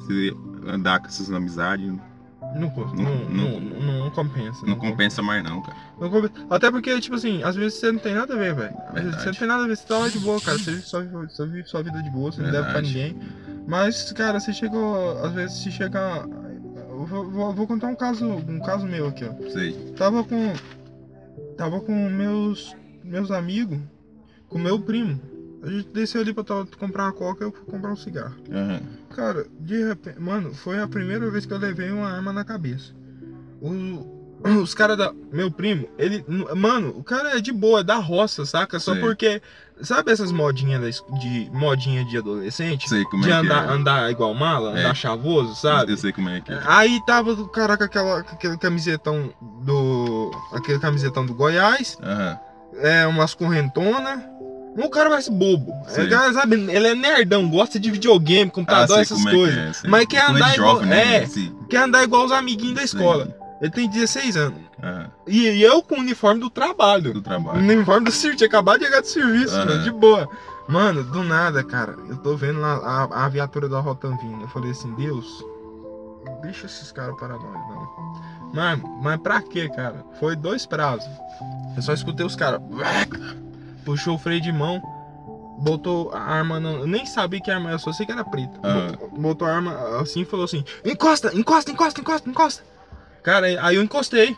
[0.06, 1.92] Se andar com essas amizades
[2.60, 4.66] não, Não- não, não- compensa.
[4.66, 5.78] não compensa mais não, cara.
[6.50, 8.74] Até porque, tipo assim, às vezes você não tem nada a ver, velho.
[8.94, 10.58] Você não tem nada a ver, você tá lá de boa, cara.
[10.58, 13.18] Você vive sua, só vive sua vida de boa, você não deve pra ninguém.
[13.68, 15.18] Mas, cara, você chegou.
[15.24, 16.26] Às vezes se chega.
[17.08, 19.50] Vou- vou contar um caso, um caso meu aqui, ó.
[19.50, 19.74] Sei.
[19.98, 20.54] Tava com.
[21.58, 22.76] Tava com meus.
[23.04, 23.80] Meus amigos.
[24.50, 25.20] Com meu primo.
[25.66, 26.44] A gente desceu ali pra
[26.78, 28.36] comprar uma coca e eu fui comprar um cigarro.
[28.52, 28.82] Aham.
[29.16, 30.20] Cara, de repente.
[30.20, 32.94] Mano, foi a primeira vez que eu levei uma arma na cabeça.
[33.62, 34.14] O-
[34.62, 35.12] os caras da.
[35.32, 36.24] Meu primo, ele.
[36.56, 38.80] Mano, o cara é de boa, é da roça, saca?
[38.80, 39.02] Só Sei.
[39.02, 39.42] porque.
[39.82, 41.50] Sabe essas modinhas de.
[41.52, 42.88] modinha de adolescente?
[42.88, 43.74] Sei como de é andar, que é.
[43.74, 44.82] andar igual mala, É.
[44.82, 45.94] andar chavoso, sabe?
[45.94, 46.62] Eu sei como é que é.
[46.66, 50.32] Aí tava o cara com, aquela, com aquele camisetão do.
[50.54, 52.40] aquele camisetão do Goiás, Aham.
[52.76, 53.34] é, umas
[54.76, 54.88] correntonas.
[54.88, 55.74] O cara parece bobo.
[55.88, 56.06] Sei.
[56.06, 59.84] É, cara, sabe, ele é nerdão, gosta de videogame, Ah, computador, sei essas é coisas.
[59.84, 59.88] é.
[59.88, 61.16] Mas quer Coisa andar igual- jovem, né?
[61.24, 61.28] é.
[61.70, 63.36] Quer andar igual os amiguinhos da escola.
[63.62, 64.60] Ele tem 16 anos.
[64.84, 65.10] Aham.
[65.26, 67.14] E, e eu com o uniforme do trabalho.
[67.14, 67.58] Do O trabalho.
[67.60, 70.30] uniforme do serviço, tinha acabado de chegar do serviço, mano, de boa.
[70.68, 72.76] Mano, do nada, cara, eu tô vendo lá
[73.12, 74.42] a, a viatura da Rotan vindo.
[74.42, 75.26] Eu falei assim, Deus,
[76.42, 77.86] deixa esses caras para nós, não.
[78.54, 80.04] Mas, mas pra quê, cara?
[80.20, 81.10] Foi dois prazos.
[81.76, 82.62] Eu só escutei os caras.
[83.86, 84.82] Puxou o freio de mão.
[85.60, 88.60] botou a arma, não, nem sabia que arma, eu só sei que era preta.
[88.64, 88.88] Ah.
[88.92, 92.64] Botou, botou a arma assim e falou assim: encosta, encosta, encosta, encosta, encosta.
[93.24, 94.36] Cara, aí eu encostei.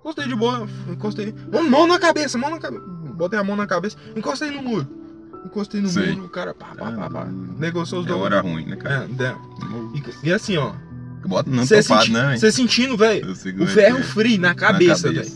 [0.00, 1.32] Encostei de boa, encostei.
[1.70, 2.82] Mão, na cabeça, mão na cabeça.
[3.14, 4.86] Botei a mão na cabeça, encostei no muro.
[5.44, 6.12] Encostei no Sei.
[6.12, 7.24] muro, o cara, pá, pá, pá, pá.
[7.26, 8.22] Negociou os É dois.
[8.22, 9.08] hora ruim, né, cara?
[9.18, 9.36] É.
[10.24, 10.72] E, e assim, ó.
[11.26, 15.30] Bota não Você senti, né, sentindo, velho, o ferro frio na Na cabeça, velho.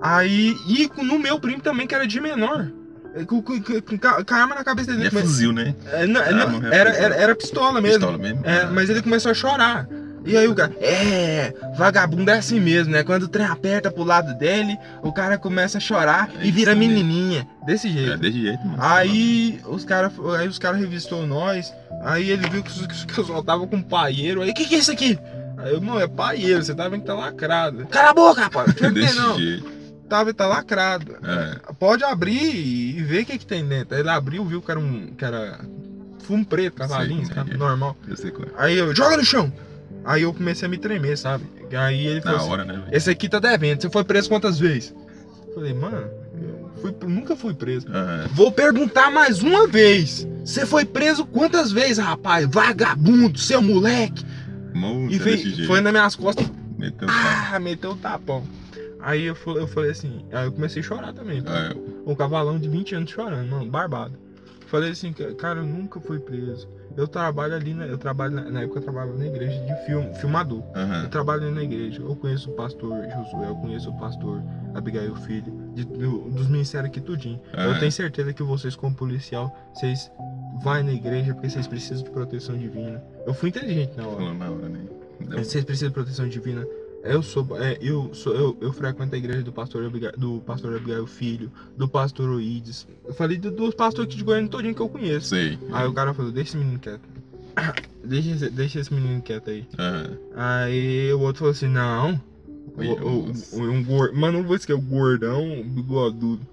[0.00, 2.72] Aí, e no meu primo também, que era de menor.
[3.14, 5.06] É, Com, com, com, com a arma na cabeça dele.
[5.06, 5.74] É come- fuzil, né?
[5.92, 7.98] É, não, Ah, não, era, é era, era pistola mesmo.
[8.00, 8.40] Pistola mesmo?
[8.44, 8.70] É, Ah.
[8.72, 9.88] mas ele começou a chorar.
[10.24, 13.02] E aí o cara, é, vagabundo é assim mesmo, né?
[13.02, 16.76] Quando o trem aperta pro lado dele, o cara começa a chorar É e vira
[16.76, 16.94] mesmo.
[16.94, 17.44] menininha.
[17.66, 18.18] Desse É jeito.
[18.18, 18.76] desse jeito, mano.
[18.80, 23.24] Aí os caras aí os cara revistou nós, aí ele viu que, os- que eu
[23.24, 24.42] soltava com paieiro.
[24.42, 25.18] Aí, o que, que é isso aqui?
[25.58, 27.84] Aí eu, não, é paieiro, você tá vendo que tá lacrado.
[27.86, 28.74] Cala a boca, rapaz!
[28.80, 29.36] Não É desse não.
[29.36, 29.81] jeito.
[30.12, 31.16] Tava, tá lacrado.
[31.24, 31.72] É.
[31.78, 33.96] Pode abrir e ver o que, que tem dentro.
[33.96, 35.06] Ele abriu, viu que era um.
[35.16, 35.58] que era
[36.22, 37.56] fumo preto, cavalinho, é.
[37.56, 37.96] normal.
[38.06, 38.50] Eu sei qual é.
[38.58, 39.50] Aí eu, joga no chão!
[40.04, 41.44] Aí eu comecei a me tremer, sabe?
[41.74, 44.58] Aí ele falou Na assim, hora, né, esse aqui tá devendo, você foi preso quantas
[44.58, 44.94] vezes?
[45.48, 47.86] Eu falei, mano, eu fui- nunca fui preso.
[47.90, 50.28] Ah, Vou perguntar mais uma vez.
[50.44, 52.46] Você foi preso quantas vezes, rapaz?
[52.50, 54.22] Vagabundo, seu moleque.
[54.74, 56.46] Moço, E veio- foi nas minhas costas.
[56.76, 57.08] Meteu.
[57.10, 58.44] Ah, meteu o tapão.
[59.02, 61.42] Aí eu, eu falei assim, aí eu comecei a chorar também.
[61.42, 61.52] tá?
[61.72, 61.74] É,
[62.10, 64.14] Um cavalão de 20 anos chorando, mano, barbado.
[64.66, 66.66] Falei assim, ca- cara, eu nunca fui preso.
[66.96, 70.12] Eu trabalho ali, na, eu trabalho na, na época eu trabalhava na igreja de film,
[70.14, 70.62] filmador.
[70.74, 71.08] Eu aham.
[71.08, 72.00] trabalho ali na igreja.
[72.00, 74.42] Eu conheço o pastor Josué, eu conheço o pastor
[74.74, 77.40] Abigail Filho, de- do- dos ministérios aqui tudinho.
[77.52, 77.78] Eu Ah.
[77.78, 80.10] tenho certeza que vocês, como policial, vocês
[80.62, 83.02] vai na igreja porque vocês precisam de proteção divina.
[83.26, 84.32] Eu fui inteligente na hora.
[84.34, 84.80] Na hora, né?
[85.20, 86.66] Deu- Vocês precisam de proteção divina.
[87.04, 90.76] Eu sou, é, eu sou, eu, eu frequento a igreja do pastor Abigail, do pastor
[90.76, 92.86] Abigail Filho, do pastor Oides.
[93.04, 95.28] Eu falei do- dos pastores aqui de Goiânia todinho que eu conheço.
[95.30, 95.58] Sei.
[95.72, 97.02] Aí o cara falou, deixa esse menino quieto.
[98.04, 99.64] Deixa esse, deixa esse menino quieto aí.
[99.78, 100.18] Aham.
[100.34, 102.20] Aí o outro falou assim, não.
[102.76, 104.16] O, o- um gordo.
[104.16, 106.44] Mano, não vou esquecer, o gordão, o bigodudo.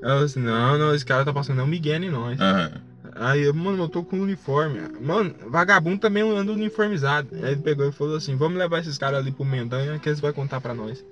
[0.00, 2.40] Ela falou assim, não, não, esse cara tá passando é um Miguel em nós.
[2.40, 2.70] Aham.
[3.18, 4.80] Aí, eu, mano, eu tô com uniforme.
[5.00, 7.28] Mano, vagabundo também anda uniformizado.
[7.32, 10.20] Aí ele pegou e falou assim: vamos levar esses caras ali pro Mendanha que eles
[10.20, 11.04] vão contar pra nós.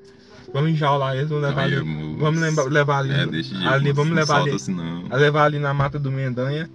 [0.53, 2.17] Vamos enjaular eles, vamos levar Aí, ali.
[2.19, 3.13] Vamos lembra- levar ali.
[3.13, 3.69] É, desse jeito.
[3.69, 4.51] ali, vamos levar ali.
[4.51, 4.77] assim,
[5.11, 6.69] levar ali na mata do Mendanha.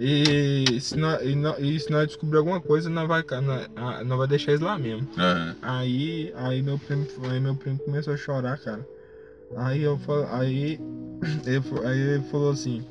[0.00, 4.18] E se nós, e nós, e se nós descobrir alguma coisa, nós vai, nós, nós
[4.18, 5.08] vai deixar eles lá mesmo.
[5.18, 5.56] Aham.
[5.60, 8.86] Aí, aí meu primo, aí meu primo começou a chorar, cara.
[9.56, 9.98] Aí eu
[10.30, 10.78] aí
[11.44, 12.84] ele, aí ele falou assim: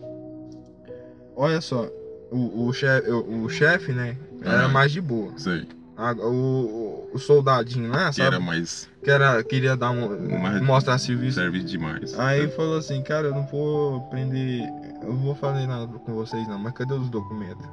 [1.38, 1.88] Olha só,
[2.32, 4.68] o, o chefe, o, o chefe, né, era Ah.
[4.68, 5.32] mais de boa.
[5.38, 5.68] Sei.
[5.96, 8.28] A- o, o, soldadinho lá, Que sabe?
[8.36, 8.90] era mais.
[9.04, 11.40] Que era, queria dar um, Mais- mostrar serviço.
[11.40, 12.18] Serve demais.
[12.20, 14.62] Aí falou assim, cara, eu não vou prender.
[15.02, 17.66] Eu não vou fazer nada com vocês não, mas cadê os documentos?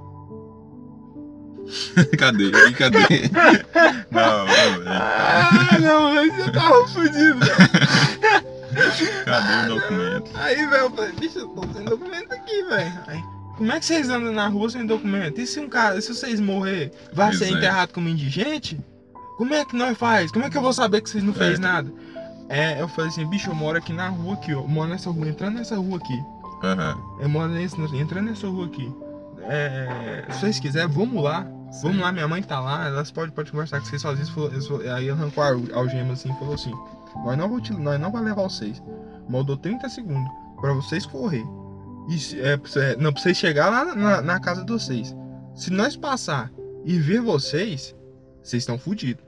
[2.18, 2.44] cadê?
[2.68, 2.98] E cadê?
[4.10, 4.84] não, não, velho.
[4.86, 7.40] Ah, não, eu tava fudido.
[9.24, 10.30] Cadê o documento?
[10.34, 12.92] Aí, velho, eu falei, bicho, eu tô sem documento aqui, velho.
[13.56, 15.40] Como é que vocês andam na rua sem documento?
[15.40, 17.50] E se um cara, se vocês morrer, vai Pois ser é.
[17.50, 18.78] enterrado como indigente?
[19.36, 20.30] Como é que nós faz?
[20.32, 21.62] Como é que eu vou saber que vocês não fez É.
[21.62, 21.92] nada?
[22.48, 24.60] É, eu falei assim, bicho, eu moro aqui na rua aqui, ó.
[24.60, 26.22] Eu moro nessa rua, entrando nessa rua aqui.
[26.62, 26.96] Aham.
[27.20, 28.92] Eu moro nesse, entrando nessa rua aqui.
[29.42, 31.46] É, se vocês quiserem, vamos lá.
[31.82, 34.32] Vamos lá, minha mãe tá lá, elas podem pode conversar com vocês sozinhos.
[34.94, 36.72] Aí arrancou a al- algema assim e falou assim:
[37.24, 38.80] Nós não, vou te, nós não vai levar vocês.
[39.28, 41.44] Mas eu dou 30 segundos pra vocês correr.
[42.08, 45.14] E é, cê- não, vocês chegar lá na, na casa de vocês.
[45.54, 46.50] Se nós passar
[46.84, 47.94] e ver vocês,
[48.42, 49.24] vocês estão fodidos.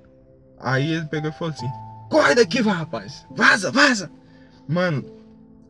[0.59, 1.69] Aí ele pegou e falou assim:
[2.11, 3.27] Corre daqui, vai, rapaz!
[3.31, 4.11] Vaza, vaza!
[4.69, 5.05] Mano,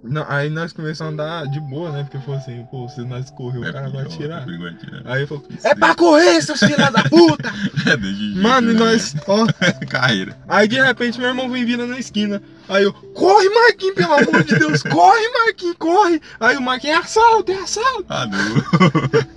[0.03, 2.03] não, aí nós começamos a andar de boa, né?
[2.05, 4.43] Porque falou assim: Pô, se nós correr, o cara vai atirar.
[4.43, 5.03] atirar.
[5.05, 7.53] Aí ele falou: É pra correr, seus filhos da puta!
[7.87, 8.81] É jeito, Mano, e né?
[8.81, 9.15] nós.
[9.29, 9.47] Ó,
[9.89, 10.37] Carreira.
[10.49, 12.43] aí de repente meu irmão vem vindo na esquina.
[12.69, 16.21] Aí eu, corre, Marquinhos, pelo amor de Deus, corre, Marquinhos, corre!
[16.41, 18.05] Aí o Marquinhos, é assalto, é assalto!
[18.09, 19.27] Ah, não.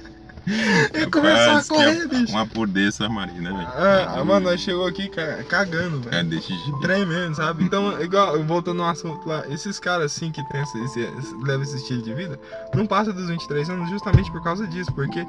[0.94, 2.34] Ele começou a correr, é bicho.
[2.34, 3.68] Uma por dessa, Maria, né, velho?
[3.76, 6.16] Ah, mano, nós chegou aqui ca- cagando, velho.
[6.16, 6.80] É desse jeito.
[6.80, 7.64] Tremendo, sabe?
[7.64, 11.64] Então, igual, voltando ao assunto lá, esses caras assim que tem esse, esse, esse- levam
[11.64, 12.40] esse estilo de vida,
[12.74, 15.26] não passa dos 23 anos justamente por causa disso, porque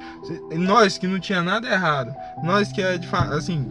[0.52, 3.68] nós que não tinha nada errado, nós que é de assim,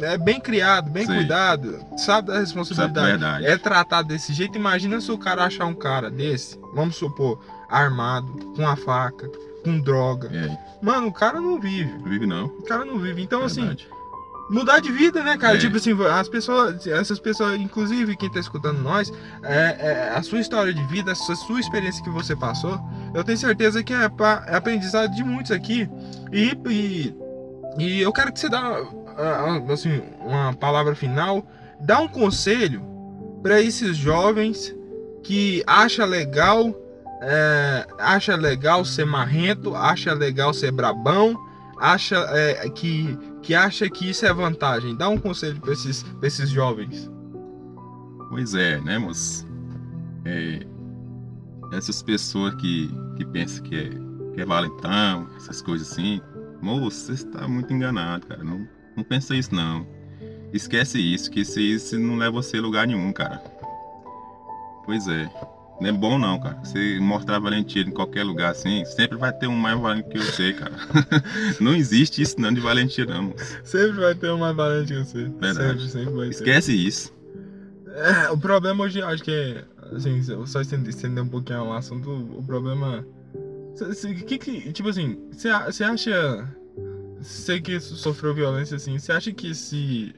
[0.00, 1.14] é bem criado, bem Sim.
[1.14, 4.56] cuidado, sabe da responsabilidade, é tratado desse jeito.
[4.58, 9.28] Imagina se o cara achar um cara desse, vamos supor, armado, com a faca,
[9.66, 10.30] com droga.
[10.32, 11.92] É, Mano, o cara não vive.
[11.98, 12.46] não vive não.
[12.46, 13.20] O cara não vive.
[13.20, 13.76] Então, assim,
[14.48, 15.56] mudar de vida, né, cara?
[15.56, 15.58] É.
[15.60, 20.38] Tipo assim, as pessoas, essas pessoas, inclusive quem tá escutando nós, é, é, a sua
[20.38, 22.78] história de vida, a sua, sua experiência que você passou,
[23.12, 25.88] eu tenho certeza que é, pra, é aprendizado de muitos aqui.
[26.32, 27.14] E, e,
[27.76, 28.82] e eu quero que você dá,
[29.72, 31.44] assim, uma palavra final,
[31.80, 32.82] dá um conselho
[33.42, 34.72] para esses jovens
[35.24, 36.72] que acha legal,
[37.20, 41.36] é, acha legal ser marrento, acha legal ser brabão,
[41.78, 44.96] acha é, que, que acha que isso é vantagem.
[44.96, 47.10] Dá um conselho para esses, pra esses jovens.
[48.28, 49.46] Pois é, né, moço?
[50.24, 50.66] É,
[51.72, 53.90] essas pessoas que, que pensam que é,
[54.34, 56.20] que é valentão, essas coisas assim,
[56.60, 58.42] moço, você está muito enganado, cara.
[58.42, 59.86] Não, não pensa isso, não.
[60.52, 63.38] Esquece isso, que isso, isso não leva você a lugar nenhum, cara.
[64.84, 65.28] Pois é.
[65.80, 66.58] Não é bom não, cara.
[66.64, 70.52] Você mostrar valentia em qualquer lugar assim, sempre vai ter um mais valente que você,
[70.52, 70.72] cara.
[71.60, 73.34] não existe isso não de valentia, não.
[73.62, 75.24] Sempre vai ter um mais valente que você.
[75.24, 75.82] Verdade.
[75.82, 76.34] Sempre, sempre vai ter.
[76.34, 77.14] Esquece isso.
[77.96, 79.64] É, o problema hoje, acho que é.
[79.94, 83.06] Assim, só estender, estender um pouquinho o assunto, o problema.
[84.26, 86.48] que, que, tipo assim, você acha.
[87.20, 90.14] Você que sofreu violência assim, você acha que se.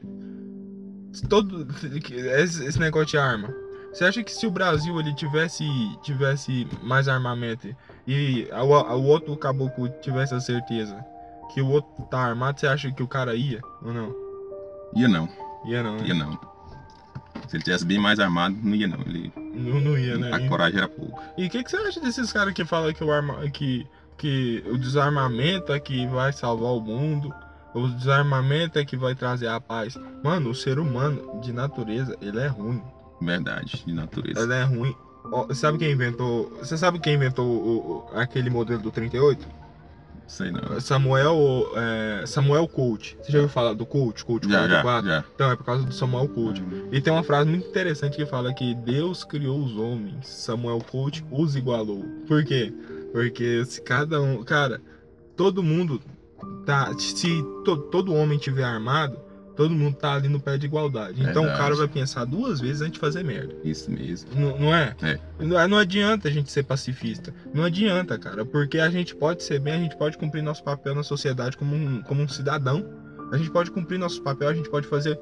[1.27, 1.67] todo.
[1.83, 3.53] Esse, esse negócio de arma.
[3.91, 5.65] Você acha que se o Brasil ele tivesse,
[6.03, 7.75] tivesse mais armamento
[8.07, 11.03] e o, o outro caboclo tivesse a certeza
[11.53, 14.15] que o outro tá armado, você acha que o cara ia ou não?
[14.95, 15.27] Ia não,
[15.65, 16.07] Ia não, né?
[16.07, 16.39] ia não.
[17.47, 18.99] Se ele tivesse bem mais armado, não ia não.
[19.01, 20.31] Ele, Não, não ia, né?
[20.31, 21.19] a coragem era pouco.
[21.37, 23.49] E o que, que você acha desses caras que falam que o, arma...
[23.49, 27.33] que, que o desarmamento é que vai salvar o mundo?
[27.73, 29.97] O desarmamento é que vai trazer a paz.
[30.23, 32.81] Mano, o ser humano, de natureza, ele é ruim.
[33.21, 34.41] Verdade, de natureza.
[34.41, 34.95] Ele é ruim.
[35.31, 36.49] Ó, sabe quem inventou.
[36.59, 37.77] Você sabe quem inventou o-
[38.13, 39.45] o- aquele modelo do 38?
[40.27, 40.79] Sei não.
[40.79, 41.71] Samuel.
[41.75, 43.15] é, Samuel Colt.
[43.21, 44.23] Você já ouviu falar do Colt?
[44.23, 45.07] Colt Já, já, 44?
[45.09, 45.23] já.
[45.35, 46.61] Então, é por causa do Samuel Colt.
[46.91, 51.21] E tem uma frase muito interessante que fala que Deus criou os homens, Samuel Colt
[51.31, 52.05] os igualou.
[52.27, 52.71] Por quê?
[53.11, 54.43] Porque se cada um.
[54.43, 54.79] Cara,
[55.35, 55.99] todo mundo
[56.65, 56.93] tá.
[56.97, 59.17] Se to- todo homem tiver armado,
[59.59, 61.21] todo mundo tá ali no pé de igualdade.
[61.21, 63.53] Então o cara vai pensar duas vezes antes de fazer merda.
[63.61, 64.29] Isso mesmo.
[64.33, 64.95] Não, não é?
[65.01, 65.19] É.
[65.37, 67.33] Não, não adianta a gente ser pacifista.
[67.53, 68.45] Não adianta, cara.
[68.45, 71.75] Porque a gente pode ser bem, a gente pode cumprir nosso papel na sociedade como
[71.75, 72.85] um, como um cidadão.
[73.33, 75.19] A gente pode cumprir nosso papel, a gente pode fazer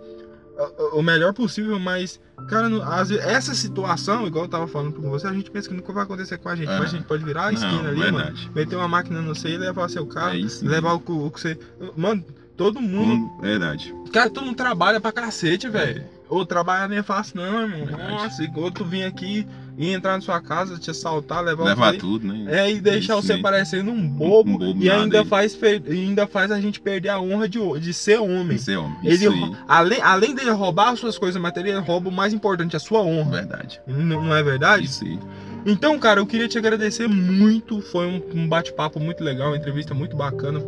[0.94, 4.94] o- o melhor possível, mas, cara, não- às vezes, essa situação, igual eu tava falando
[4.94, 6.70] com você, a gente pensa que nunca vai acontecer com a gente.
[6.70, 6.78] Ah.
[6.80, 8.18] Mas a gente pode virar a Não, esquina ali, mano.
[8.18, 8.52] verdade.
[8.54, 10.36] Meter uma máquina no e levar seu carro.
[10.36, 11.58] É levar o, o que você.
[11.96, 12.24] Mano,
[12.58, 13.14] todo mundo.
[13.14, 13.94] Hum, verdade.
[14.12, 16.04] Cara, todo mundo trabalha pra cacete, velho.
[16.30, 17.86] Ou trabalhar nem é fácil, não, irmão.
[17.86, 18.12] Verdade.
[18.12, 22.00] Nossa, e outro vir aqui e entrar na sua casa, te assaltar, levar Levar que-
[22.00, 22.46] tudo, né?
[22.48, 23.42] É, e deixar Isso você aí.
[23.42, 25.26] parecendo um bobo, Um bobo e ainda aí.
[25.26, 28.58] faz, ainda faz a gente perder a honra de, de ser homem.
[28.58, 28.98] Ser homem.
[29.04, 32.80] Ele, Isso além, além dele roubar as suas coisas materiais, rouba o mais importante, a
[32.80, 33.32] sua honra.
[33.32, 33.80] Verdade.
[33.88, 34.84] Não, não é verdade?
[34.86, 35.18] Isso aí.
[35.66, 37.82] Então, cara, eu queria te agradecer muito.
[37.82, 40.60] Foi um, um bate-papo muito legal, uma entrevista muito bacana.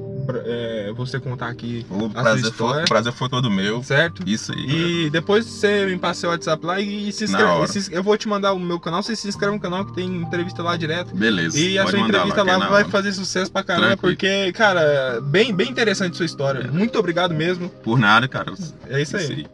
[0.46, 2.74] É, você contar aqui, O sua prazer, história.
[2.76, 3.84] foi, o prazer foi todo meu.
[3.84, 4.24] certo?
[4.28, 5.06] Isso aí.
[5.06, 7.44] E depois você me passa seu WhatsApp lá e se inscreve.
[7.50, 7.68] hora.
[7.68, 10.08] se- eu vou te mandar o meu canal, você se inscreve no canal que tem
[10.22, 11.16] entrevista lá direto.
[11.16, 11.60] Beleza.
[11.60, 12.90] E a sua entrevista é lá, na vai hora.
[12.92, 14.14] fazer sucesso pra caramba, Tranquilo.
[14.16, 16.60] porque, cara, bem, bem interessante sua história.
[16.68, 16.68] É.
[16.72, 17.70] Muito obrigado mesmo.
[17.70, 18.54] Por nada, cara.
[18.90, 19.26] É isso aí.
[19.26, 19.48] aí.